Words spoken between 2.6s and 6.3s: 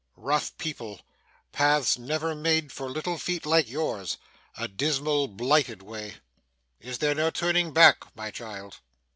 for little feet like yours a dismal blighted way